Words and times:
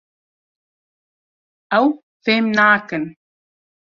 Ew 1.79 1.87
fêm 2.23 2.45
nakin. 2.57 3.03